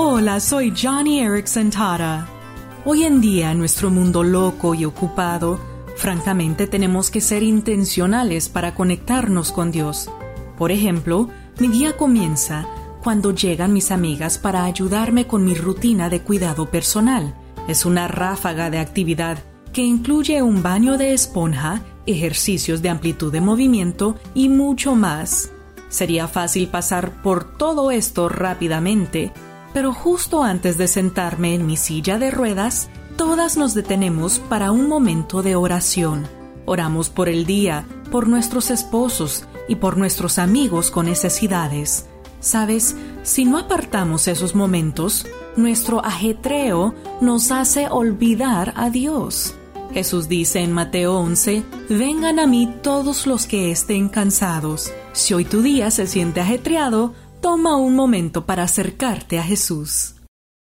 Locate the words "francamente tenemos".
5.96-7.10